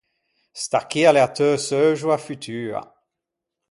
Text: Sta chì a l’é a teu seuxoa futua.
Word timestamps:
Sta 0.61 0.81
chì 0.89 1.01
a 1.09 1.11
l’é 1.13 1.21
a 1.27 1.29
teu 1.37 1.53
seuxoa 1.67 2.17
futua. 2.25 2.81